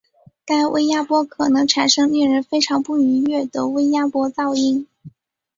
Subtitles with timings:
[0.47, 4.87] 该微压波可能产生令人非常不愉悦的微压波噪音。